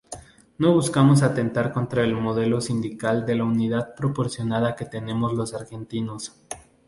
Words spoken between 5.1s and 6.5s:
los argentinos.